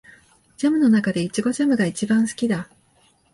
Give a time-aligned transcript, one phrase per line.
[0.57, 2.67] ジャムの中でイチゴジャムが一番好きだ